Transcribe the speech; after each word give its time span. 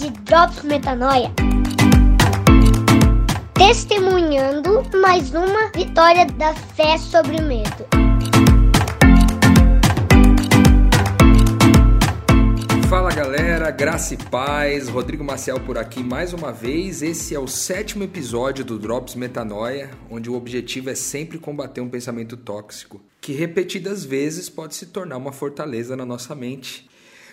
de 0.00 0.08
Drops 0.22 0.62
Metanoia. 0.62 1.30
Testemunhando 3.52 4.82
mais 4.98 5.34
uma 5.34 5.70
vitória 5.76 6.24
da 6.24 6.54
fé 6.54 6.96
sobre 6.96 7.36
o 7.36 7.42
medo. 7.42 7.84
Fala 12.88 13.10
galera, 13.10 13.70
graça 13.70 14.14
e 14.14 14.16
paz, 14.16 14.88
Rodrigo 14.88 15.22
Maciel 15.22 15.60
por 15.60 15.76
aqui 15.76 16.02
mais 16.02 16.32
uma 16.32 16.50
vez. 16.50 17.02
Esse 17.02 17.34
é 17.34 17.38
o 17.38 17.46
sétimo 17.46 18.02
episódio 18.02 18.64
do 18.64 18.78
Drops 18.78 19.14
Metanoia, 19.14 19.90
onde 20.10 20.30
o 20.30 20.34
objetivo 20.34 20.88
é 20.88 20.94
sempre 20.94 21.36
combater 21.38 21.82
um 21.82 21.90
pensamento 21.90 22.38
tóxico, 22.38 23.02
que 23.20 23.32
repetidas 23.32 24.02
vezes 24.02 24.48
pode 24.48 24.74
se 24.74 24.86
tornar 24.86 25.18
uma 25.18 25.30
fortaleza 25.30 25.94
na 25.94 26.06
nossa 26.06 26.34
mente 26.34 26.88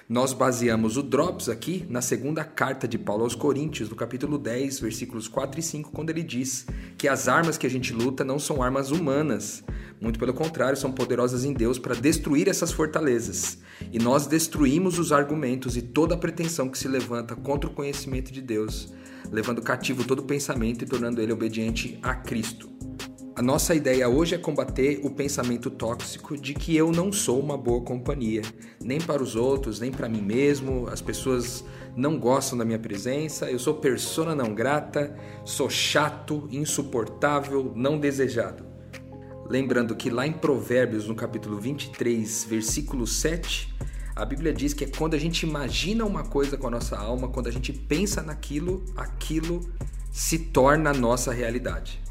nós 0.10 0.32
baseamos 0.32 0.96
o 0.96 1.04
Drops 1.04 1.50
aqui 1.50 1.86
na 1.90 2.02
segunda 2.02 2.42
carta 2.46 2.88
de 2.88 2.98
Paulo 2.98 3.24
aos 3.26 3.36
Coríntios, 3.36 3.90
no 3.90 3.96
capítulo 3.96 4.38
10, 4.38 4.80
versículos 4.80 5.28
4 5.28 5.60
e 5.60 5.64
5, 5.64 5.92
quando 5.92 6.10
ele 6.12 6.24
diz 6.24 6.66
que 6.98 7.10
as 7.10 7.28
armas 7.28 7.58
que 7.58 7.68
a 7.68 7.70
gente 7.70 7.92
luta 7.92 8.24
não 8.24 8.40
são 8.40 8.64
armas 8.64 8.90
humanas, 8.90 9.66
muito 10.00 10.18
pelo 10.18 10.34
contrário, 10.34 10.78
são 10.78 10.94
poderosas 10.94 11.44
em 11.44 11.52
Deus 11.52 11.78
para 11.78 11.94
destruir 11.94 12.48
essas 12.48 12.72
fortalezas. 12.72 13.58
E 13.92 14.00
nós 14.00 14.28
destruímos 14.28 14.98
os 14.98 15.12
argumentos 15.12 15.76
e 15.76 15.82
toda 15.82 16.16
a 16.16 16.18
pretensão 16.18 16.70
que 16.70 16.78
se 16.78 16.88
levanta 16.88 17.36
contra 17.36 17.70
o 17.70 17.74
conhecimento 17.74 18.32
de 18.32 18.42
Deus, 18.42 18.94
levando 19.30 19.62
cativo 19.62 20.06
todo 20.06 20.24
pensamento 20.24 20.84
e 20.84 20.88
tornando 20.88 21.22
ele 21.22 21.34
obediente 21.34 22.00
a 22.02 22.16
Cristo. 22.16 22.77
A 23.38 23.42
nossa 23.44 23.76
ideia 23.76 24.10
hoje 24.10 24.34
é 24.34 24.38
combater 24.40 25.00
o 25.04 25.12
pensamento 25.12 25.70
tóxico 25.70 26.36
de 26.36 26.56
que 26.56 26.76
eu 26.76 26.92
não 26.92 27.12
sou 27.12 27.40
uma 27.40 27.56
boa 27.56 27.82
companhia, 27.82 28.42
nem 28.84 29.00
para 29.00 29.22
os 29.22 29.36
outros, 29.36 29.80
nem 29.80 29.92
para 29.92 30.10
mim 30.10 30.24
mesmo. 30.24 30.88
As 30.92 31.04
pessoas 31.04 31.64
não 31.96 32.18
gostam 32.18 32.58
da 32.58 32.66
minha 32.66 32.80
presença, 32.80 33.52
eu 33.52 33.60
sou 33.60 33.76
persona 33.76 34.34
não 34.34 34.56
grata, 34.56 35.16
sou 35.46 35.70
chato, 35.70 36.50
insuportável, 36.52 37.72
não 37.76 38.00
desejado. 38.00 38.66
Lembrando 39.48 39.96
que 39.96 40.10
lá 40.10 40.26
em 40.26 40.34
Provérbios, 40.34 41.08
no 41.08 41.14
capítulo 41.14 41.60
23, 41.60 42.44
versículo 42.50 43.06
7, 43.06 43.72
a 44.16 44.26
Bíblia 44.26 44.52
diz 44.52 44.74
que 44.74 44.86
é 44.86 44.88
quando 44.88 45.14
a 45.14 45.20
gente 45.20 45.46
imagina 45.46 46.04
uma 46.04 46.24
coisa 46.24 46.58
com 46.58 46.66
a 46.66 46.72
nossa 46.72 46.98
alma, 46.98 47.28
quando 47.28 47.46
a 47.46 47.52
gente 47.52 47.72
pensa 47.72 48.24
naquilo, 48.24 48.84
aquilo 48.96 49.62
se 50.12 50.40
torna 50.40 50.90
a 50.90 50.94
nossa 50.96 51.32
realidade. 51.32 52.07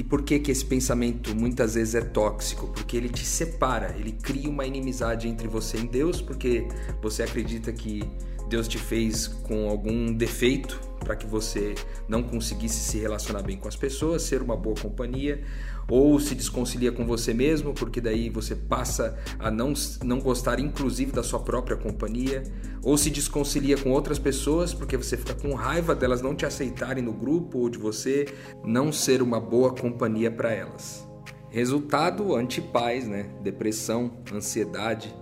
E 0.00 0.02
por 0.02 0.22
que 0.22 0.38
que 0.38 0.50
esse 0.50 0.64
pensamento 0.64 1.36
muitas 1.36 1.74
vezes 1.74 1.94
é 1.94 2.00
tóxico? 2.00 2.68
Porque 2.68 2.96
ele 2.96 3.10
te 3.10 3.22
separa, 3.22 3.94
ele 3.98 4.12
cria 4.12 4.48
uma 4.48 4.64
inimizade 4.64 5.28
entre 5.28 5.46
você 5.46 5.76
e 5.76 5.86
Deus, 5.86 6.22
porque 6.22 6.66
você 7.02 7.22
acredita 7.22 7.70
que 7.70 8.02
Deus 8.48 8.66
te 8.66 8.78
fez 8.78 9.26
com 9.26 9.68
algum 9.68 10.10
defeito 10.10 10.80
para 11.10 11.16
que 11.16 11.26
você 11.26 11.74
não 12.08 12.22
conseguisse 12.22 12.78
se 12.78 12.96
relacionar 12.96 13.42
bem 13.42 13.56
com 13.56 13.66
as 13.66 13.74
pessoas, 13.74 14.22
ser 14.22 14.40
uma 14.40 14.56
boa 14.56 14.76
companhia, 14.80 15.42
ou 15.88 16.20
se 16.20 16.36
desconcilia 16.36 16.92
com 16.92 17.04
você 17.04 17.34
mesmo, 17.34 17.74
porque 17.74 18.00
daí 18.00 18.30
você 18.30 18.54
passa 18.54 19.18
a 19.36 19.50
não, 19.50 19.72
não 20.04 20.20
gostar 20.20 20.60
inclusive 20.60 21.10
da 21.10 21.24
sua 21.24 21.40
própria 21.40 21.76
companhia, 21.76 22.44
ou 22.80 22.96
se 22.96 23.10
desconcilia 23.10 23.76
com 23.76 23.90
outras 23.90 24.20
pessoas, 24.20 24.72
porque 24.72 24.96
você 24.96 25.16
fica 25.16 25.34
com 25.34 25.52
raiva 25.52 25.96
delas 25.96 26.22
não 26.22 26.32
te 26.32 26.46
aceitarem 26.46 27.02
no 27.02 27.12
grupo 27.12 27.58
ou 27.58 27.68
de 27.68 27.76
você 27.76 28.32
não 28.64 28.92
ser 28.92 29.20
uma 29.20 29.40
boa 29.40 29.74
companhia 29.74 30.30
para 30.30 30.52
elas. 30.52 31.04
Resultado 31.48 32.36
antipaz, 32.36 33.08
né? 33.08 33.28
Depressão, 33.42 34.12
ansiedade, 34.32 35.12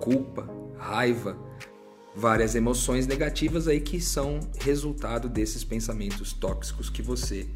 culpa, 0.00 0.48
raiva, 0.78 1.36
várias 2.14 2.54
emoções 2.54 3.06
negativas 3.06 3.66
aí 3.66 3.80
que 3.80 4.00
são 4.00 4.40
resultado 4.60 5.28
desses 5.28 5.64
pensamentos 5.64 6.32
tóxicos 6.32 6.88
que 6.88 7.02
você 7.02 7.46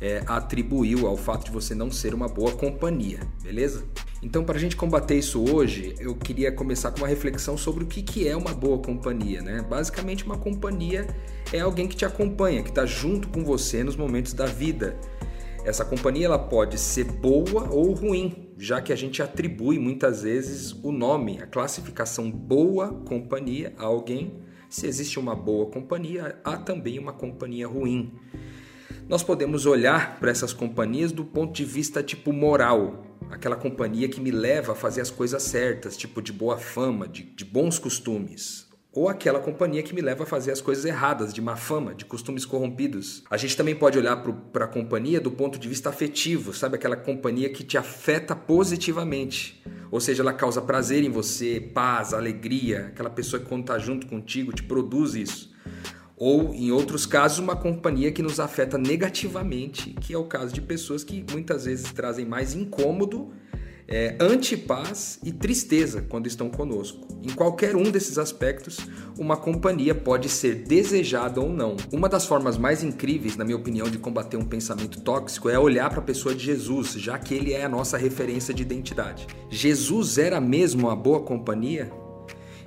é, 0.00 0.22
atribuiu 0.26 1.06
ao 1.06 1.16
fato 1.16 1.44
de 1.44 1.50
você 1.50 1.74
não 1.74 1.90
ser 1.90 2.14
uma 2.14 2.26
boa 2.26 2.52
companhia, 2.52 3.20
beleza? 3.42 3.84
Então, 4.22 4.44
para 4.44 4.56
a 4.56 4.60
gente 4.60 4.76
combater 4.76 5.16
isso 5.16 5.42
hoje, 5.42 5.94
eu 5.98 6.14
queria 6.14 6.50
começar 6.50 6.90
com 6.90 6.98
uma 6.98 7.08
reflexão 7.08 7.56
sobre 7.56 7.84
o 7.84 7.86
que, 7.86 8.02
que 8.02 8.26
é 8.26 8.36
uma 8.36 8.52
boa 8.52 8.78
companhia, 8.78 9.42
né? 9.42 9.64
Basicamente, 9.68 10.24
uma 10.24 10.36
companhia 10.36 11.06
é 11.52 11.60
alguém 11.60 11.86
que 11.86 11.96
te 11.96 12.04
acompanha, 12.04 12.62
que 12.62 12.70
está 12.70 12.84
junto 12.86 13.28
com 13.28 13.44
você 13.44 13.82
nos 13.84 13.96
momentos 13.96 14.32
da 14.32 14.46
vida. 14.46 14.98
Essa 15.64 15.84
companhia 15.84 16.26
ela 16.26 16.38
pode 16.38 16.78
ser 16.78 17.04
boa 17.04 17.68
ou 17.70 17.92
ruim, 17.92 18.49
já 18.60 18.80
que 18.80 18.92
a 18.92 18.96
gente 18.96 19.22
atribui 19.22 19.78
muitas 19.78 20.22
vezes 20.22 20.72
o 20.82 20.92
nome, 20.92 21.40
a 21.40 21.46
classificação 21.46 22.30
boa 22.30 22.88
companhia 23.06 23.72
a 23.78 23.84
alguém. 23.84 24.40
Se 24.68 24.86
existe 24.86 25.18
uma 25.18 25.34
boa 25.34 25.66
companhia, 25.66 26.38
há 26.44 26.56
também 26.56 26.98
uma 26.98 27.12
companhia 27.12 27.66
ruim 27.66 28.12
nós 29.10 29.24
podemos 29.24 29.66
olhar 29.66 30.20
para 30.20 30.30
essas 30.30 30.52
companhias 30.52 31.10
do 31.10 31.24
ponto 31.24 31.52
de 31.52 31.64
vista 31.64 32.00
tipo 32.00 32.32
moral, 32.32 33.04
aquela 33.28 33.56
companhia 33.56 34.08
que 34.08 34.20
me 34.20 34.30
leva 34.30 34.70
a 34.70 34.76
fazer 34.76 35.00
as 35.00 35.10
coisas 35.10 35.42
certas, 35.42 35.96
tipo 35.96 36.22
de 36.22 36.32
boa 36.32 36.56
fama, 36.56 37.08
de, 37.08 37.24
de 37.24 37.44
bons 37.44 37.76
costumes. 37.76 38.69
Ou 38.92 39.08
aquela 39.08 39.38
companhia 39.38 39.82
que 39.82 39.94
me 39.94 40.00
leva 40.00 40.24
a 40.24 40.26
fazer 40.26 40.50
as 40.50 40.60
coisas 40.60 40.84
erradas, 40.84 41.32
de 41.32 41.40
má 41.40 41.54
fama, 41.54 41.94
de 41.94 42.04
costumes 42.04 42.44
corrompidos. 42.44 43.22
A 43.30 43.36
gente 43.36 43.56
também 43.56 43.74
pode 43.74 43.96
olhar 43.96 44.16
para 44.52 44.64
a 44.64 44.68
companhia 44.68 45.20
do 45.20 45.30
ponto 45.30 45.58
de 45.58 45.68
vista 45.68 45.90
afetivo, 45.90 46.52
sabe? 46.52 46.74
Aquela 46.74 46.96
companhia 46.96 47.48
que 47.50 47.62
te 47.62 47.78
afeta 47.78 48.34
positivamente. 48.34 49.62
Ou 49.92 50.00
seja, 50.00 50.22
ela 50.22 50.32
causa 50.32 50.60
prazer 50.60 51.04
em 51.04 51.10
você, 51.10 51.60
paz, 51.60 52.12
alegria. 52.12 52.86
Aquela 52.88 53.10
pessoa 53.10 53.40
que 53.40 53.48
quando 53.48 53.62
está 53.62 53.78
junto 53.78 54.08
contigo 54.08 54.52
te 54.52 54.64
produz 54.64 55.14
isso 55.14 55.50
ou, 56.20 56.52
em 56.52 56.70
outros 56.70 57.06
casos, 57.06 57.38
uma 57.38 57.56
companhia 57.56 58.12
que 58.12 58.20
nos 58.20 58.38
afeta 58.38 58.76
negativamente, 58.76 59.94
que 60.02 60.12
é 60.12 60.18
o 60.18 60.24
caso 60.24 60.52
de 60.52 60.60
pessoas 60.60 61.02
que 61.02 61.24
muitas 61.32 61.64
vezes 61.64 61.90
trazem 61.92 62.26
mais 62.26 62.54
incômodo, 62.54 63.32
é, 63.90 64.16
antipaz 64.20 65.18
e 65.24 65.32
tristeza 65.32 66.00
quando 66.08 66.28
estão 66.28 66.48
conosco. 66.48 67.08
Em 67.22 67.30
qualquer 67.30 67.74
um 67.74 67.82
desses 67.82 68.16
aspectos, 68.16 68.78
uma 69.18 69.36
companhia 69.36 69.94
pode 69.94 70.28
ser 70.28 70.54
desejada 70.62 71.40
ou 71.40 71.50
não. 71.50 71.76
Uma 71.92 72.08
das 72.08 72.24
formas 72.24 72.56
mais 72.56 72.84
incríveis, 72.84 73.36
na 73.36 73.44
minha 73.44 73.56
opinião, 73.56 73.90
de 73.90 73.98
combater 73.98 74.36
um 74.36 74.44
pensamento 74.44 75.00
tóxico 75.00 75.50
é 75.50 75.58
olhar 75.58 75.90
para 75.90 75.98
a 75.98 76.04
pessoa 76.04 76.34
de 76.34 76.44
Jesus, 76.44 76.92
já 76.92 77.18
que 77.18 77.34
ele 77.34 77.52
é 77.52 77.64
a 77.64 77.68
nossa 77.68 77.98
referência 77.98 78.54
de 78.54 78.62
identidade. 78.62 79.26
Jesus 79.50 80.16
era 80.16 80.40
mesmo 80.40 80.86
uma 80.86 80.96
boa 80.96 81.20
companhia? 81.20 81.90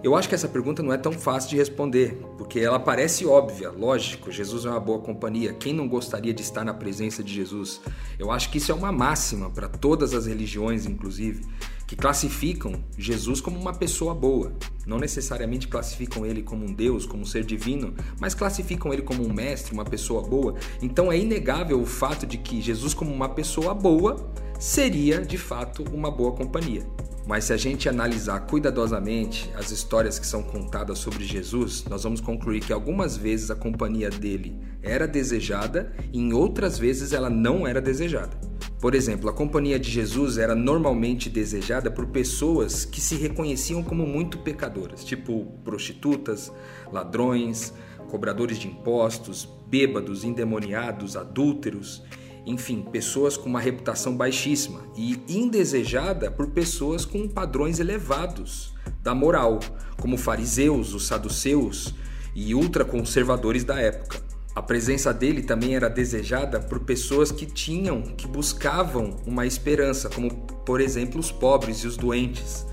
Eu 0.04 0.18
acho 0.18 0.28
que 0.28 0.36
essa 0.36 0.50
pergunta 0.50 0.84
não 0.84 0.92
é 0.92 0.98
tão 0.98 1.14
fácil 1.14 1.52
de 1.52 1.56
responder, 1.56 2.18
porque 2.38 2.60
ela 2.60 2.78
parece 2.78 3.26
óbvia, 3.26 3.70
lógico, 3.70 4.30
Jesus 4.30 4.66
é 4.66 4.70
uma 4.70 4.80
boa 4.80 5.00
companhia, 5.00 5.54
quem 5.54 5.74
não 5.74 5.88
gostaria 5.88 6.34
de 6.34 6.42
estar 6.42 6.66
na 6.66 6.74
presença 6.74 7.24
de 7.24 7.34
Jesus? 7.34 7.80
Eu 8.20 8.30
acho 8.30 8.50
que 8.50 8.58
isso 8.58 8.70
é 8.70 8.76
uma 8.76 8.92
máxima 8.92 9.50
para 9.50 9.70
todas 9.70 10.14
as 10.14 10.26
religiões, 10.26 10.86
inclusive, 10.86 11.46
que 11.88 11.96
classificam 11.96 12.84
Jesus 12.98 13.40
como 13.40 13.58
uma 13.58 13.74
pessoa 13.74 14.14
boa. 14.14 14.52
Não 14.86 15.00
necessariamente 15.00 15.70
classificam 15.70 16.26
ele 16.26 16.44
como 16.44 16.66
um 16.66 16.74
Deus, 16.74 17.06
como 17.06 17.24
um 17.24 17.26
ser 17.26 17.46
divino, 17.46 17.94
mas 18.20 18.34
classificam 18.34 18.92
ele 18.92 19.04
como 19.04 19.26
um 19.26 19.32
mestre, 19.32 19.74
uma 19.74 19.86
pessoa 19.86 20.22
boa. 20.22 20.56
Então 20.82 21.14
é 21.14 21.18
inegável 21.18 21.80
o 21.80 21.86
fato 21.86 22.28
de 22.28 22.38
que 22.38 22.62
Jesus, 22.62 22.94
como 22.94 23.14
uma 23.14 23.30
pessoa 23.30 23.74
boa, 23.74 24.30
seria 24.60 25.22
de 25.22 25.38
fato 25.38 25.82
uma 25.94 26.12
boa 26.12 26.34
companhia. 26.34 26.86
Mas 27.26 27.46
se 27.46 27.54
a 27.54 27.58
gente 27.58 27.88
analisar 27.88 28.42
cuidadosamente 28.42 29.50
as 29.56 29.72
histórias 29.72 30.20
que 30.20 30.28
são 30.28 30.44
contadas 30.44 31.00
sobre 31.00 31.24
Jesus, 31.24 31.86
nós 31.90 32.04
vamos 32.04 32.20
concluir 32.20 32.60
que 32.60 32.74
algumas 32.74 33.16
vezes 33.16 33.50
a 33.50 33.56
companhia 33.56 34.10
dele 34.10 34.60
era 34.82 35.08
desejada 35.08 35.94
e 36.12 36.20
em 36.20 36.34
outras 36.34 36.78
vezes 36.78 37.14
ela 37.14 37.30
não 37.30 37.66
era 37.66 37.80
desejada. 37.80 38.38
Por 38.80 38.94
exemplo, 38.94 39.30
a 39.30 39.34
companhia 39.34 39.80
de 39.80 39.90
Jesus 39.90 40.38
era 40.38 40.54
normalmente 40.54 41.30
desejada 41.30 41.90
por 41.90 42.08
pessoas 42.08 42.84
que 42.84 43.00
se 43.00 43.16
reconheciam 43.16 43.82
como 43.82 44.06
muito 44.06 44.40
pecadoras, 44.40 45.06
tipo 45.06 45.46
prostitutas, 45.64 46.52
ladrões, 46.92 47.74
cobradores 48.10 48.60
de 48.60 48.68
impostos, 48.68 49.48
bêbados, 49.70 50.26
endemoniados, 50.26 51.16
adúlteros 51.16 52.04
enfim, 52.46 52.82
pessoas 52.82 53.38
com 53.38 53.50
uma 53.50 53.60
reputação 53.60 54.16
baixíssima 54.16 54.82
e 54.96 55.20
indesejada 55.28 56.30
por 56.30 56.48
pessoas 56.48 57.06
com 57.06 57.28
padrões 57.28 57.80
elevados 57.80 58.74
da 59.02 59.16
moral, 59.16 59.60
como 60.00 60.18
fariseus, 60.18 60.94
os 60.94 61.08
saduceus 61.08 61.94
e 62.36 62.54
ultraconservadores 62.54 63.64
da 63.64 63.80
época. 63.80 64.22
A 64.56 64.62
presença 64.62 65.14
dele 65.14 65.42
também 65.42 65.76
era 65.76 65.90
desejada 65.90 66.60
por 66.60 66.82
pessoas 66.82 67.32
que 67.32 67.46
tinham, 67.46 68.02
que 68.02 68.28
buscavam 68.28 69.18
uma 69.26 69.48
esperança, 69.48 70.10
como 70.10 70.30
por 70.66 70.80
exemplo 70.80 71.20
os 71.20 71.32
pobres 71.32 71.80
e 71.80 71.88
os 71.88 71.98
doentes, 71.98 72.66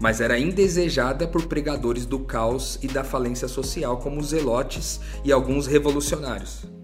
mas 0.00 0.20
era 0.20 0.38
indesejada 0.38 1.28
por 1.28 1.46
pregadores 1.46 2.04
do 2.04 2.18
caos 2.20 2.78
e 2.82 2.88
da 2.88 3.04
falência 3.04 3.46
social, 3.46 3.98
como 3.98 4.18
os 4.18 4.28
zelotes 4.28 4.98
e 5.24 5.30
alguns 5.30 5.66
revolucionários. 5.66 6.79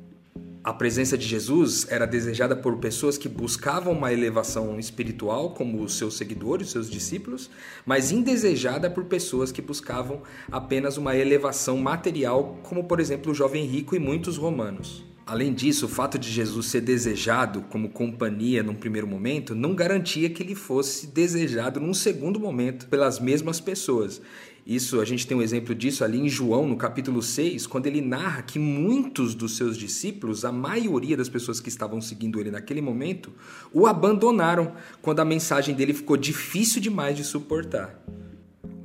A 0.66 0.72
presença 0.72 1.16
de 1.16 1.24
Jesus 1.24 1.86
era 1.88 2.08
desejada 2.08 2.56
por 2.56 2.78
pessoas 2.78 3.16
que 3.16 3.28
buscavam 3.28 3.92
uma 3.92 4.12
elevação 4.12 4.80
espiritual, 4.80 5.50
como 5.50 5.80
os 5.80 5.96
seus 5.96 6.16
seguidores, 6.16 6.70
seus 6.70 6.90
discípulos, 6.90 7.48
mas 7.86 8.10
indesejada 8.10 8.90
por 8.90 9.04
pessoas 9.04 9.52
que 9.52 9.62
buscavam 9.62 10.22
apenas 10.50 10.96
uma 10.96 11.14
elevação 11.14 11.78
material, 11.78 12.58
como 12.64 12.82
por 12.82 12.98
exemplo 12.98 13.30
o 13.30 13.34
jovem 13.34 13.64
rico 13.64 13.94
e 13.94 14.00
muitos 14.00 14.36
romanos. 14.36 15.04
Além 15.26 15.52
disso, 15.52 15.86
o 15.86 15.88
fato 15.88 16.20
de 16.20 16.30
Jesus 16.30 16.66
ser 16.66 16.82
desejado 16.82 17.62
como 17.62 17.88
companhia 17.88 18.62
num 18.62 18.76
primeiro 18.76 19.08
momento 19.08 19.56
não 19.56 19.74
garantia 19.74 20.30
que 20.30 20.40
ele 20.40 20.54
fosse 20.54 21.08
desejado 21.08 21.80
num 21.80 21.92
segundo 21.92 22.38
momento 22.38 22.86
pelas 22.86 23.18
mesmas 23.18 23.58
pessoas. 23.58 24.22
Isso, 24.64 25.00
a 25.00 25.04
gente 25.04 25.26
tem 25.26 25.36
um 25.36 25.42
exemplo 25.42 25.74
disso 25.74 26.04
ali 26.04 26.20
em 26.20 26.28
João, 26.28 26.68
no 26.68 26.76
capítulo 26.76 27.20
6, 27.20 27.66
quando 27.66 27.88
ele 27.88 28.00
narra 28.00 28.42
que 28.42 28.60
muitos 28.60 29.34
dos 29.34 29.56
seus 29.56 29.76
discípulos, 29.76 30.44
a 30.44 30.52
maioria 30.52 31.16
das 31.16 31.28
pessoas 31.28 31.58
que 31.58 31.68
estavam 31.68 32.00
seguindo 32.00 32.38
ele 32.38 32.52
naquele 32.52 32.80
momento, 32.80 33.32
o 33.72 33.84
abandonaram 33.88 34.74
quando 35.02 35.18
a 35.18 35.24
mensagem 35.24 35.74
dele 35.74 35.92
ficou 35.92 36.16
difícil 36.16 36.80
demais 36.80 37.16
de 37.16 37.24
suportar. 37.24 38.00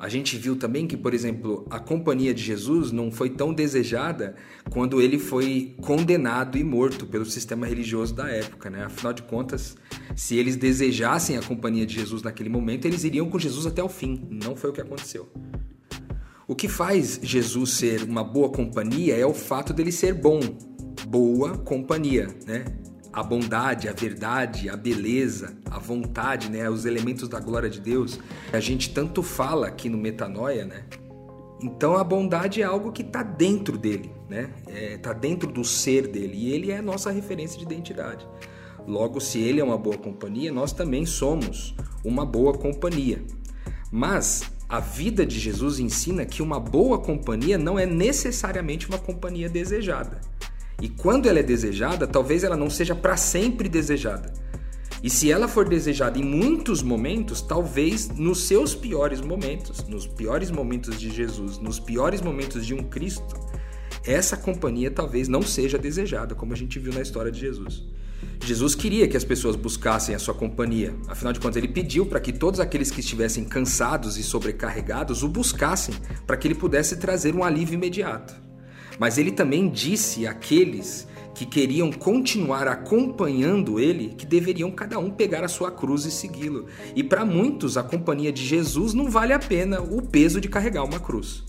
A 0.01 0.09
gente 0.09 0.35
viu 0.35 0.55
também 0.55 0.87
que, 0.87 0.97
por 0.97 1.13
exemplo, 1.13 1.63
a 1.69 1.79
companhia 1.79 2.33
de 2.33 2.41
Jesus 2.41 2.91
não 2.91 3.11
foi 3.11 3.29
tão 3.29 3.53
desejada 3.53 4.33
quando 4.71 4.99
ele 4.99 5.19
foi 5.19 5.75
condenado 5.79 6.57
e 6.57 6.63
morto 6.63 7.05
pelo 7.05 7.23
sistema 7.23 7.67
religioso 7.67 8.15
da 8.15 8.27
época, 8.27 8.67
né? 8.71 8.83
Afinal 8.85 9.13
de 9.13 9.21
contas, 9.21 9.77
se 10.15 10.35
eles 10.37 10.55
desejassem 10.55 11.37
a 11.37 11.43
companhia 11.43 11.85
de 11.85 11.93
Jesus 11.93 12.23
naquele 12.23 12.49
momento, 12.49 12.85
eles 12.85 13.03
iriam 13.03 13.29
com 13.29 13.37
Jesus 13.37 13.67
até 13.67 13.83
o 13.83 13.87
fim. 13.87 14.27
Não 14.31 14.55
foi 14.55 14.71
o 14.71 14.73
que 14.73 14.81
aconteceu. 14.81 15.31
O 16.47 16.55
que 16.55 16.67
faz 16.67 17.19
Jesus 17.21 17.73
ser 17.73 18.01
uma 18.01 18.23
boa 18.23 18.49
companhia 18.49 19.15
é 19.15 19.25
o 19.27 19.35
fato 19.35 19.71
dele 19.71 19.91
ser 19.91 20.15
bom, 20.15 20.39
boa 21.05 21.59
companhia, 21.59 22.27
né? 22.47 22.65
A 23.13 23.21
bondade, 23.23 23.89
a 23.89 23.93
verdade, 23.93 24.69
a 24.69 24.77
beleza, 24.77 25.57
a 25.69 25.79
vontade, 25.79 26.49
né? 26.49 26.69
Os 26.69 26.85
elementos 26.85 27.27
da 27.27 27.39
glória 27.39 27.69
de 27.69 27.81
Deus. 27.81 28.19
A 28.53 28.59
gente 28.59 28.93
tanto 28.93 29.21
fala 29.21 29.67
aqui 29.67 29.89
no 29.89 29.97
Metanoia, 29.97 30.65
né? 30.65 30.85
Então 31.61 31.95
a 31.95 32.03
bondade 32.03 32.61
é 32.61 32.65
algo 32.65 32.91
que 32.91 33.03
está 33.03 33.21
dentro 33.21 33.77
dele, 33.77 34.11
né? 34.29 34.49
Está 34.95 35.11
é, 35.11 35.13
dentro 35.13 35.51
do 35.51 35.63
ser 35.63 36.07
dele 36.07 36.35
e 36.35 36.53
ele 36.53 36.71
é 36.71 36.77
a 36.77 36.81
nossa 36.81 37.11
referência 37.11 37.57
de 37.57 37.65
identidade. 37.65 38.25
Logo, 38.87 39.19
se 39.19 39.39
ele 39.39 39.59
é 39.59 39.63
uma 39.63 39.77
boa 39.77 39.97
companhia, 39.97 40.51
nós 40.51 40.73
também 40.73 41.05
somos 41.05 41.75
uma 42.03 42.25
boa 42.25 42.53
companhia. 42.53 43.23
Mas 43.91 44.43
a 44.67 44.79
vida 44.79 45.25
de 45.25 45.37
Jesus 45.39 45.79
ensina 45.79 46.25
que 46.25 46.41
uma 46.41 46.59
boa 46.59 46.97
companhia 46.97 47.57
não 47.57 47.77
é 47.77 47.85
necessariamente 47.85 48.87
uma 48.87 48.97
companhia 48.97 49.49
desejada. 49.49 50.19
E 50.81 50.89
quando 50.89 51.29
ela 51.29 51.39
é 51.39 51.43
desejada, 51.43 52.07
talvez 52.07 52.43
ela 52.43 52.57
não 52.57 52.69
seja 52.69 52.95
para 52.95 53.15
sempre 53.15 53.69
desejada. 53.69 54.33
E 55.03 55.09
se 55.09 55.31
ela 55.31 55.47
for 55.47 55.67
desejada 55.67 56.19
em 56.19 56.23
muitos 56.23 56.81
momentos, 56.81 57.41
talvez 57.41 58.09
nos 58.09 58.43
seus 58.43 58.75
piores 58.75 59.21
momentos, 59.21 59.83
nos 59.87 60.05
piores 60.05 60.51
momentos 60.51 60.99
de 60.99 61.09
Jesus, 61.09 61.59
nos 61.59 61.79
piores 61.79 62.21
momentos 62.21 62.65
de 62.65 62.73
um 62.73 62.83
Cristo, 62.83 63.39
essa 64.05 64.35
companhia 64.35 64.91
talvez 64.91 65.27
não 65.27 65.41
seja 65.41 65.77
desejada, 65.77 66.35
como 66.35 66.53
a 66.53 66.55
gente 66.57 66.79
viu 66.79 66.93
na 66.93 67.01
história 67.01 67.31
de 67.31 67.39
Jesus. 67.39 67.83
Jesus 68.43 68.73
queria 68.75 69.07
que 69.07 69.17
as 69.17 69.23
pessoas 69.23 69.55
buscassem 69.55 70.15
a 70.15 70.19
sua 70.19 70.33
companhia. 70.33 70.95
Afinal 71.07 71.33
de 71.33 71.39
contas, 71.39 71.57
ele 71.57 71.67
pediu 71.67 72.05
para 72.05 72.19
que 72.19 72.33
todos 72.33 72.59
aqueles 72.59 72.89
que 72.89 72.99
estivessem 72.99 73.43
cansados 73.43 74.17
e 74.17 74.23
sobrecarregados 74.23 75.21
o 75.21 75.27
buscassem 75.27 75.93
para 76.25 76.37
que 76.37 76.47
ele 76.47 76.55
pudesse 76.55 76.97
trazer 76.97 77.35
um 77.35 77.43
alívio 77.43 77.75
imediato. 77.75 78.50
Mas 79.01 79.17
ele 79.17 79.31
também 79.31 79.67
disse 79.67 80.27
àqueles 80.27 81.07
que 81.33 81.43
queriam 81.43 81.91
continuar 81.91 82.67
acompanhando 82.67 83.79
ele 83.79 84.09
que 84.09 84.27
deveriam 84.27 84.69
cada 84.69 84.99
um 84.99 85.09
pegar 85.09 85.43
a 85.43 85.47
sua 85.47 85.71
cruz 85.71 86.05
e 86.05 86.11
segui-lo. 86.11 86.67
E 86.95 87.03
para 87.03 87.25
muitos, 87.25 87.77
a 87.77 87.83
companhia 87.83 88.31
de 88.31 88.45
Jesus 88.45 88.93
não 88.93 89.09
vale 89.09 89.33
a 89.33 89.39
pena 89.39 89.81
o 89.81 90.03
peso 90.03 90.39
de 90.39 90.47
carregar 90.47 90.83
uma 90.83 90.99
cruz. 90.99 91.43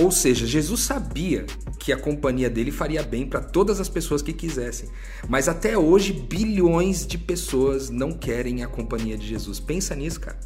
Ou 0.00 0.10
seja, 0.10 0.48
Jesus 0.48 0.80
sabia 0.80 1.46
que 1.78 1.92
a 1.92 1.96
companhia 1.96 2.50
dele 2.50 2.72
faria 2.72 3.04
bem 3.04 3.24
para 3.24 3.40
todas 3.40 3.78
as 3.78 3.88
pessoas 3.88 4.20
que 4.20 4.32
quisessem. 4.32 4.88
Mas 5.28 5.48
até 5.48 5.78
hoje, 5.78 6.12
bilhões 6.12 7.06
de 7.06 7.18
pessoas 7.18 7.88
não 7.88 8.10
querem 8.10 8.64
a 8.64 8.66
companhia 8.66 9.16
de 9.16 9.28
Jesus. 9.28 9.60
Pensa 9.60 9.94
nisso, 9.94 10.18
cara. 10.18 10.36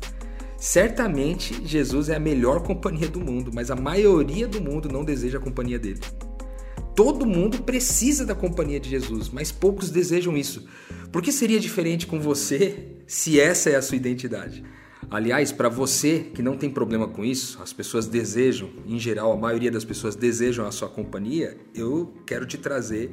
Certamente, 0.62 1.66
Jesus 1.66 2.08
é 2.08 2.14
a 2.14 2.20
melhor 2.20 2.62
companhia 2.62 3.08
do 3.08 3.18
mundo, 3.18 3.50
mas 3.52 3.68
a 3.68 3.74
maioria 3.74 4.46
do 4.46 4.60
mundo 4.60 4.88
não 4.88 5.04
deseja 5.04 5.38
a 5.38 5.40
companhia 5.40 5.76
dele. 5.76 5.98
Todo 6.94 7.26
mundo 7.26 7.64
precisa 7.64 8.24
da 8.24 8.32
companhia 8.32 8.78
de 8.78 8.88
Jesus, 8.88 9.28
mas 9.28 9.50
poucos 9.50 9.90
desejam 9.90 10.36
isso. 10.36 10.64
Por 11.10 11.20
que 11.20 11.32
seria 11.32 11.58
diferente 11.58 12.06
com 12.06 12.20
você 12.20 12.94
se 13.08 13.40
essa 13.40 13.70
é 13.70 13.74
a 13.74 13.82
sua 13.82 13.96
identidade? 13.96 14.62
Aliás, 15.10 15.50
para 15.50 15.68
você 15.68 16.30
que 16.32 16.42
não 16.42 16.56
tem 16.56 16.70
problema 16.70 17.08
com 17.08 17.24
isso, 17.24 17.60
as 17.60 17.72
pessoas 17.72 18.06
desejam, 18.06 18.70
em 18.86 19.00
geral, 19.00 19.32
a 19.32 19.36
maioria 19.36 19.68
das 19.68 19.84
pessoas 19.84 20.14
desejam 20.14 20.64
a 20.64 20.70
sua 20.70 20.88
companhia, 20.88 21.58
eu 21.74 22.14
quero 22.24 22.46
te 22.46 22.56
trazer 22.56 23.10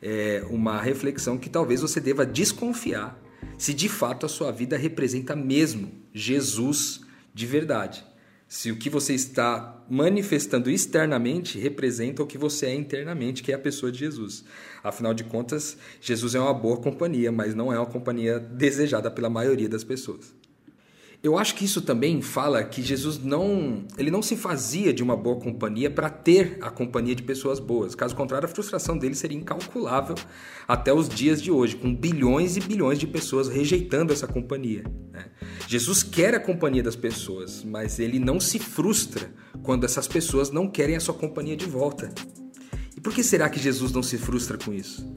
é, 0.00 0.46
uma 0.48 0.80
reflexão 0.80 1.36
que 1.36 1.50
talvez 1.50 1.80
você 1.80 1.98
deva 1.98 2.24
desconfiar 2.24 3.20
se 3.58 3.74
de 3.74 3.88
fato 3.88 4.24
a 4.24 4.28
sua 4.28 4.52
vida 4.52 4.76
representa 4.76 5.34
mesmo 5.34 6.01
Jesus 6.12 7.00
de 7.34 7.46
verdade. 7.46 8.04
Se 8.48 8.70
o 8.70 8.76
que 8.76 8.90
você 8.90 9.14
está 9.14 9.82
manifestando 9.88 10.70
externamente 10.70 11.58
representa 11.58 12.22
o 12.22 12.26
que 12.26 12.36
você 12.36 12.66
é 12.66 12.74
internamente, 12.74 13.42
que 13.42 13.50
é 13.50 13.54
a 13.54 13.58
pessoa 13.58 13.90
de 13.90 13.98
Jesus. 13.98 14.44
Afinal 14.84 15.14
de 15.14 15.24
contas, 15.24 15.76
Jesus 16.00 16.34
é 16.34 16.40
uma 16.40 16.52
boa 16.52 16.76
companhia, 16.76 17.32
mas 17.32 17.54
não 17.54 17.72
é 17.72 17.78
uma 17.78 17.86
companhia 17.86 18.38
desejada 18.38 19.10
pela 19.10 19.30
maioria 19.30 19.68
das 19.68 19.84
pessoas. 19.84 20.34
Eu 21.22 21.38
acho 21.38 21.54
que 21.54 21.64
isso 21.64 21.80
também 21.80 22.20
fala 22.20 22.64
que 22.64 22.82
Jesus 22.82 23.22
não, 23.22 23.84
ele 23.96 24.10
não 24.10 24.20
se 24.20 24.34
fazia 24.34 24.92
de 24.92 25.04
uma 25.04 25.16
boa 25.16 25.38
companhia 25.38 25.88
para 25.88 26.10
ter 26.10 26.58
a 26.60 26.68
companhia 26.68 27.14
de 27.14 27.22
pessoas 27.22 27.60
boas. 27.60 27.94
Caso 27.94 28.16
contrário, 28.16 28.46
a 28.46 28.48
frustração 28.48 28.98
dele 28.98 29.14
seria 29.14 29.38
incalculável 29.38 30.16
até 30.66 30.92
os 30.92 31.08
dias 31.08 31.40
de 31.40 31.48
hoje, 31.48 31.76
com 31.76 31.94
bilhões 31.94 32.56
e 32.56 32.60
bilhões 32.60 32.98
de 32.98 33.06
pessoas 33.06 33.46
rejeitando 33.46 34.12
essa 34.12 34.26
companhia. 34.26 34.82
Né? 35.12 35.26
Jesus 35.68 36.02
quer 36.02 36.34
a 36.34 36.40
companhia 36.40 36.82
das 36.82 36.96
pessoas, 36.96 37.62
mas 37.62 38.00
ele 38.00 38.18
não 38.18 38.40
se 38.40 38.58
frustra 38.58 39.32
quando 39.62 39.84
essas 39.84 40.08
pessoas 40.08 40.50
não 40.50 40.68
querem 40.68 40.96
a 40.96 41.00
sua 41.00 41.14
companhia 41.14 41.56
de 41.56 41.66
volta. 41.66 42.12
E 42.96 43.00
por 43.00 43.14
que 43.14 43.22
será 43.22 43.48
que 43.48 43.60
Jesus 43.60 43.92
não 43.92 44.02
se 44.02 44.18
frustra 44.18 44.58
com 44.58 44.72
isso? 44.72 45.08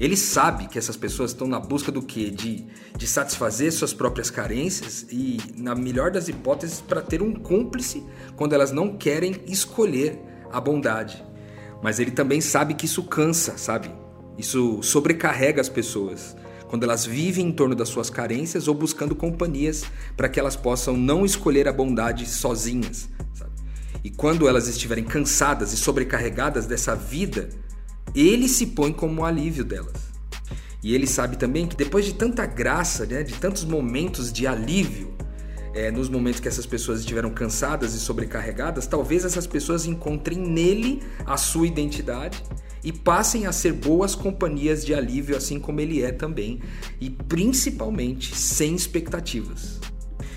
Ele 0.00 0.16
sabe 0.16 0.66
que 0.66 0.78
essas 0.78 0.96
pessoas 0.96 1.30
estão 1.30 1.46
na 1.46 1.60
busca 1.60 1.92
do 1.92 2.02
quê? 2.02 2.30
De, 2.30 2.66
de 2.96 3.06
satisfazer 3.06 3.72
suas 3.72 3.92
próprias 3.92 4.28
carências 4.28 5.06
e, 5.10 5.38
na 5.56 5.74
melhor 5.74 6.10
das 6.10 6.28
hipóteses, 6.28 6.80
para 6.80 7.00
ter 7.00 7.22
um 7.22 7.32
cúmplice 7.32 8.04
quando 8.34 8.54
elas 8.54 8.72
não 8.72 8.96
querem 8.96 9.40
escolher 9.46 10.18
a 10.50 10.60
bondade. 10.60 11.24
Mas 11.82 12.00
ele 12.00 12.10
também 12.10 12.40
sabe 12.40 12.74
que 12.74 12.86
isso 12.86 13.04
cansa, 13.04 13.56
sabe? 13.56 13.90
Isso 14.36 14.82
sobrecarrega 14.82 15.60
as 15.60 15.68
pessoas 15.68 16.36
quando 16.66 16.82
elas 16.82 17.06
vivem 17.06 17.46
em 17.46 17.52
torno 17.52 17.74
das 17.74 17.88
suas 17.88 18.10
carências 18.10 18.66
ou 18.66 18.74
buscando 18.74 19.14
companhias 19.14 19.84
para 20.16 20.28
que 20.28 20.40
elas 20.40 20.56
possam 20.56 20.96
não 20.96 21.24
escolher 21.24 21.68
a 21.68 21.72
bondade 21.72 22.28
sozinhas. 22.28 23.08
Sabe? 23.32 23.52
E 24.02 24.10
quando 24.10 24.48
elas 24.48 24.66
estiverem 24.66 25.04
cansadas 25.04 25.72
e 25.72 25.76
sobrecarregadas 25.76 26.66
dessa 26.66 26.96
vida 26.96 27.48
ele 28.14 28.48
se 28.48 28.68
põe 28.68 28.92
como 28.92 29.24
alívio 29.24 29.64
delas. 29.64 30.14
E 30.82 30.94
ele 30.94 31.06
sabe 31.06 31.36
também 31.36 31.66
que 31.66 31.74
depois 31.74 32.04
de 32.04 32.14
tanta 32.14 32.44
graça, 32.44 33.06
né, 33.06 33.22
de 33.22 33.34
tantos 33.34 33.64
momentos 33.64 34.32
de 34.32 34.46
alívio, 34.46 35.14
é, 35.74 35.90
nos 35.90 36.08
momentos 36.08 36.40
que 36.40 36.46
essas 36.46 36.66
pessoas 36.66 37.00
estiveram 37.00 37.30
cansadas 37.30 37.94
e 37.94 37.98
sobrecarregadas, 37.98 38.86
talvez 38.86 39.24
essas 39.24 39.46
pessoas 39.46 39.86
encontrem 39.86 40.38
nele 40.38 41.02
a 41.26 41.36
sua 41.36 41.66
identidade 41.66 42.42
e 42.84 42.92
passem 42.92 43.46
a 43.46 43.52
ser 43.52 43.72
boas 43.72 44.14
companhias 44.14 44.84
de 44.84 44.94
alívio, 44.94 45.36
assim 45.36 45.58
como 45.58 45.80
ele 45.80 46.02
é 46.02 46.12
também, 46.12 46.60
e 47.00 47.10
principalmente 47.10 48.36
sem 48.36 48.74
expectativas. 48.74 49.80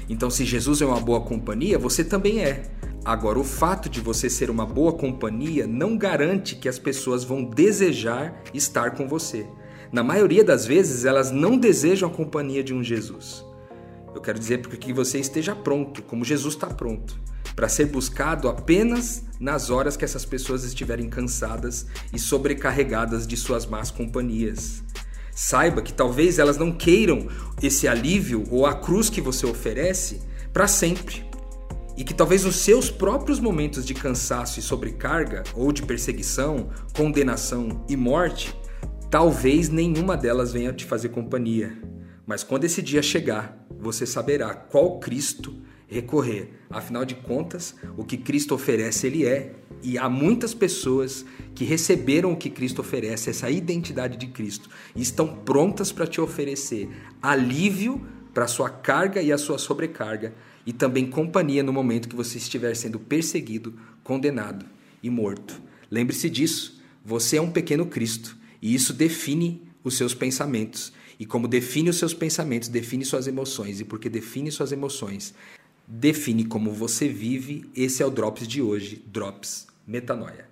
Então, 0.10 0.30
se 0.30 0.46
Jesus 0.46 0.82
é 0.82 0.86
uma 0.86 1.00
boa 1.00 1.22
companhia, 1.22 1.78
você 1.78 2.04
também 2.04 2.42
é. 2.42 2.77
Agora, 3.08 3.40
o 3.40 3.44
fato 3.46 3.88
de 3.88 4.02
você 4.02 4.30
ser 4.30 4.50
uma 4.50 4.66
boa 4.66 4.92
companhia 4.92 5.66
não 5.66 5.98
garante 5.98 6.58
que 6.58 6.68
as 6.68 6.78
pessoas 6.78 7.24
vão 7.24 7.42
desejar 7.42 8.44
estar 8.54 8.96
com 8.96 9.08
você. 9.08 9.48
Na 9.94 10.04
maioria 10.04 10.44
das 10.44 10.66
vezes, 10.66 11.06
elas 11.06 11.32
não 11.32 11.58
desejam 11.58 12.10
a 12.10 12.14
companhia 12.14 12.62
de 12.62 12.74
um 12.74 12.84
Jesus. 12.84 13.46
Eu 14.14 14.20
quero 14.20 14.38
dizer 14.38 14.58
porque 14.58 14.76
que 14.76 14.92
você 14.92 15.20
esteja 15.20 15.56
pronto, 15.56 16.04
como 16.04 16.26
Jesus 16.26 16.56
está 16.56 16.68
pronto, 16.68 17.18
para 17.56 17.70
ser 17.70 17.86
buscado 17.86 18.50
apenas 18.50 19.24
nas 19.40 19.70
horas 19.70 19.96
que 19.96 20.04
essas 20.04 20.26
pessoas 20.26 20.66
estiverem 20.66 21.08
cansadas 21.08 21.88
e 22.12 22.20
sobrecarregadas 22.20 23.26
de 23.26 23.38
suas 23.38 23.66
más 23.66 23.90
companhias. 23.90 24.84
Saiba 25.32 25.82
que 25.82 25.94
talvez 25.94 26.40
elas 26.40 26.58
não 26.58 26.74
queiram 26.74 27.30
esse 27.64 27.88
alívio 27.88 28.44
ou 28.52 28.66
a 28.66 28.74
cruz 28.74 29.10
que 29.10 29.22
você 29.22 29.46
oferece 29.46 30.20
para 30.52 30.68
sempre 30.68 31.26
e 31.98 32.04
que 32.04 32.14
talvez 32.14 32.46
os 32.46 32.58
seus 32.58 32.90
próprios 32.90 33.40
momentos 33.40 33.86
de 33.86 33.94
cansaço 33.94 34.60
e 34.60 34.64
sobrecarga, 34.64 35.44
ou 35.56 35.72
de 35.72 35.82
perseguição, 35.82 36.70
condenação 36.94 37.84
e 37.90 37.98
morte, 37.98 38.56
Talvez 39.10 39.70
nenhuma 39.70 40.18
delas 40.18 40.52
venha 40.52 40.74
te 40.74 40.84
fazer 40.84 41.10
companhia, 41.10 41.78
mas 42.26 42.44
quando 42.44 42.66
esse 42.66 42.82
dia 42.82 43.02
chegar, 43.02 43.66
você 43.80 44.06
saberá 44.06 44.54
qual 44.54 45.00
Cristo 45.00 45.56
recorrer. 45.88 46.50
Afinal 46.70 47.06
de 47.06 47.16
contas, 47.16 47.74
o 47.96 48.04
que 48.04 48.18
Cristo 48.18 48.54
oferece, 48.54 49.08
ele 49.08 49.26
é, 49.26 49.54
e 49.82 49.98
há 49.98 50.10
muitas 50.10 50.54
pessoas 50.54 51.26
que 51.56 51.64
receberam 51.64 52.34
o 52.34 52.36
que 52.36 52.50
Cristo 52.50 52.82
oferece, 52.82 53.30
essa 53.30 53.50
identidade 53.50 54.18
de 54.18 54.28
Cristo, 54.28 54.70
e 54.94 55.02
estão 55.02 55.38
prontas 55.38 55.90
para 55.90 56.06
te 56.06 56.20
oferecer 56.20 56.90
alívio 57.22 58.06
para 58.34 58.44
a 58.44 58.48
sua 58.50 58.70
carga 58.70 59.22
e 59.22 59.32
a 59.32 59.38
sua 59.38 59.58
sobrecarga, 59.58 60.34
e 60.68 60.74
também 60.74 61.10
companhia 61.10 61.64
no 61.64 61.72
momento 61.72 62.10
que 62.10 62.16
você 62.16 62.38
estiver 62.38 62.76
sendo 62.76 63.00
perseguido, 63.00 63.74
condenado 64.04 64.66
e 65.02 65.10
morto. 65.10 65.62
Lembre-se 65.90 66.30
disso, 66.30 66.82
você 67.06 67.38
é 67.38 67.42
um 67.42 67.50
pequeno 67.50 67.86
Cristo, 67.86 68.38
e 68.62 68.76
isso 68.76 68.92
define 68.92 69.62
os 69.82 69.96
seus 69.96 70.14
pensamentos. 70.14 70.92
E 71.18 71.26
como 71.26 71.48
define 71.48 71.90
os 71.90 71.96
seus 71.96 72.14
pensamentos, 72.14 72.68
define 72.68 73.06
suas 73.06 73.28
emoções. 73.28 73.80
E 73.80 73.86
porque 73.86 74.10
define 74.10 74.52
suas 74.52 74.74
emoções, 74.74 75.34
define 75.88 76.44
como 76.44 76.72
você 76.74 77.08
vive. 77.08 77.66
Esse 77.74 78.04
é 78.04 78.06
o 78.06 78.12
Drops 78.12 78.46
de 78.46 78.62
hoje, 78.62 79.02
Drops 79.08 79.68
Metanoia. 79.88 80.50